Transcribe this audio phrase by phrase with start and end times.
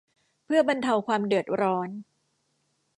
[0.45, 1.89] เพื่อบรรเทาความเดือดร้อน